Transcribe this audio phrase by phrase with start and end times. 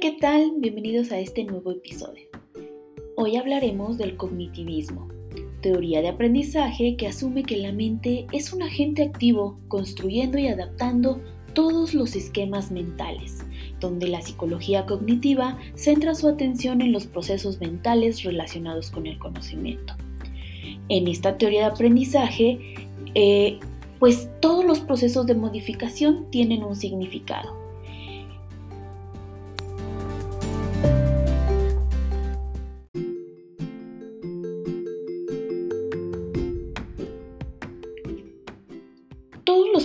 [0.00, 0.52] ¿qué tal?
[0.58, 2.28] Bienvenidos a este nuevo episodio.
[3.16, 5.08] Hoy hablaremos del cognitivismo,
[5.60, 11.20] teoría de aprendizaje que asume que la mente es un agente activo construyendo y adaptando
[11.52, 13.44] todos los esquemas mentales,
[13.80, 19.94] donde la psicología cognitiva centra su atención en los procesos mentales relacionados con el conocimiento.
[20.88, 22.74] En esta teoría de aprendizaje,
[23.14, 23.58] eh,
[23.98, 27.61] pues todos los procesos de modificación tienen un significado.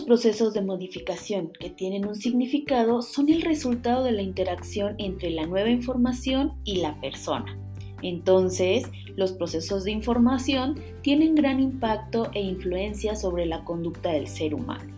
[0.07, 5.45] Procesos de modificación que tienen un significado son el resultado de la interacción entre la
[5.45, 7.59] nueva información y la persona.
[8.01, 14.53] Entonces, los procesos de información tienen gran impacto e influencia sobre la conducta del ser
[14.53, 14.93] humano.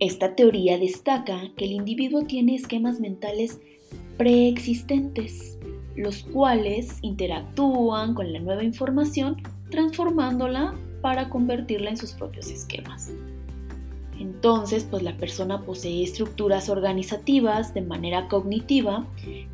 [0.00, 3.60] Esta teoría destaca que el individuo tiene esquemas mentales
[4.16, 5.58] preexistentes,
[5.94, 9.36] los cuales interactúan con la nueva información
[9.68, 13.12] transformándola para convertirla en sus propios esquemas.
[14.18, 19.06] Entonces, pues la persona posee estructuras organizativas de manera cognitiva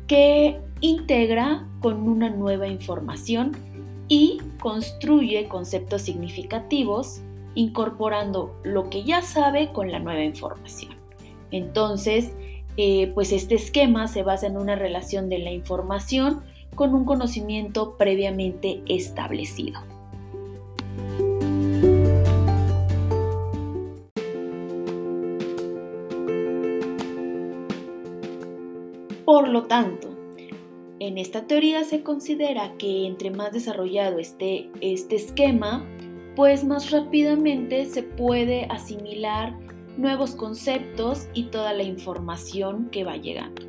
[0.07, 3.51] que integra con una nueva información
[4.07, 7.21] y construye conceptos significativos
[7.55, 10.95] incorporando lo que ya sabe con la nueva información.
[11.51, 12.31] Entonces,
[12.77, 16.43] eh, pues este esquema se basa en una relación de la información
[16.75, 19.79] con un conocimiento previamente establecido.
[29.25, 30.09] Por lo tanto,
[30.99, 35.85] en esta teoría se considera que entre más desarrollado esté este esquema,
[36.37, 39.57] pues más rápidamente se puede asimilar
[39.97, 43.63] nuevos conceptos y toda la información que va llegando.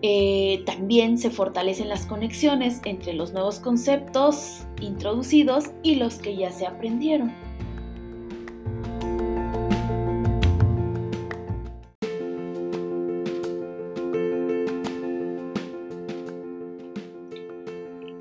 [0.00, 6.52] Eh, también se fortalecen las conexiones entre los nuevos conceptos introducidos y los que ya
[6.52, 7.32] se aprendieron.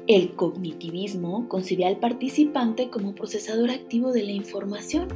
[0.08, 5.10] El cognitivismo concibe al participante como procesador activo de la información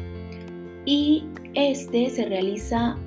[0.85, 2.97] y este se realiza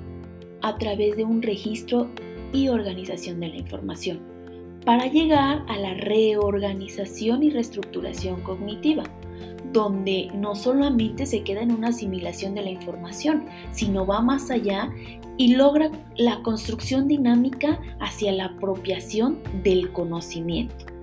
[0.63, 2.09] a través de un registro
[2.51, 4.19] y organización de la información
[4.83, 9.03] para llegar a la reorganización y reestructuración cognitiva,
[9.71, 14.91] donde no solamente se queda en una asimilación de la información, sino va más allá
[15.37, 20.94] y logra la construcción dinámica hacia la apropiación del conocimiento.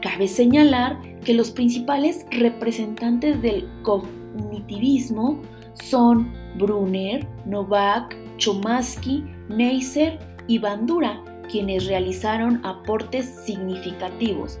[0.00, 5.40] Cabe señalar que los principales representantes del cognitivismo
[5.74, 14.58] son Brunner, Novak, Chomsky, Neisser y Bandura, quienes realizaron aportes significativos,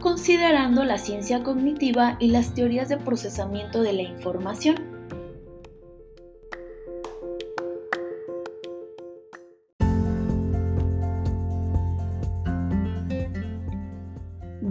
[0.00, 4.93] considerando la ciencia cognitiva y las teorías de procesamiento de la información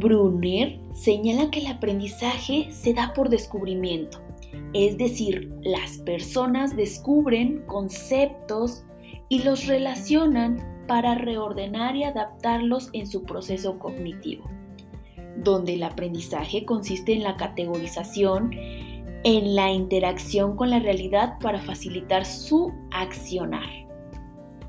[0.03, 4.19] Brunner señala que el aprendizaje se da por descubrimiento,
[4.73, 8.83] es decir, las personas descubren conceptos
[9.29, 14.43] y los relacionan para reordenar y adaptarlos en su proceso cognitivo,
[15.37, 18.51] donde el aprendizaje consiste en la categorización,
[19.23, 23.82] en la interacción con la realidad para facilitar su accionar.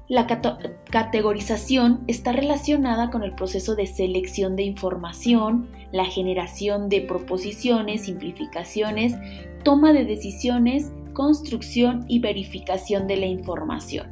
[0.07, 8.03] La categorización está relacionada con el proceso de selección de información, la generación de proposiciones,
[8.03, 9.15] simplificaciones,
[9.63, 14.09] toma de decisiones, construcción y verificación de la información.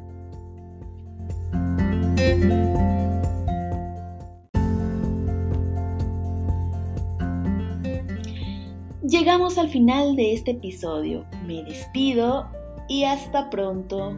[9.03, 11.23] Llegamos al final de este episodio.
[11.45, 12.47] Me despido
[12.89, 14.17] y hasta pronto.